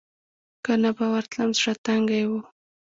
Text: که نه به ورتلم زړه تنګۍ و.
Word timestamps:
که 0.65 0.73
نه 0.81 0.89
به 0.97 1.05
ورتلم 1.13 1.49
زړه 1.59 1.73
تنګۍ 1.85 2.23
و. 2.27 2.31